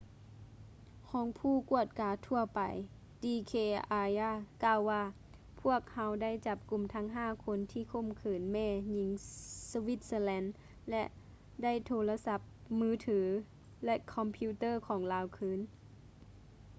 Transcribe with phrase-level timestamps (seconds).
[1.09, 2.61] ຮອງຜູ້ກວດກາທົ່ວໄປ
[3.23, 3.53] d k
[4.01, 4.31] arya
[4.63, 5.01] ກ່າວວ່າ
[5.61, 9.09] ພວກເຮົາໄດ້ຈັບກຸມທັງຫ້າຄົນທີ່ຂົ່ມຂືນແມ່ຍິງ
[9.71, 10.43] ສະວິດເຊີແລນ
[10.89, 11.03] ແລະ
[11.63, 12.39] ໄດ້ໂທລະສັບ
[12.79, 13.19] ມືຖື
[13.85, 15.59] ແລະ ຄອມພິວເຕີຂອງລາວຄືນ